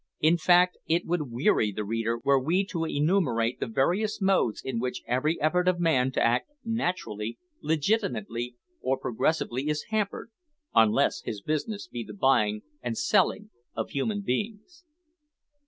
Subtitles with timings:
[0.19, 4.79] In fact it would weary the reader were we to enumerate the various modes in
[4.79, 10.31] which every effort of man to act naturally, legitimately, or progressively, is hampered,
[10.73, 14.85] unless his business be the buying and selling of human beings.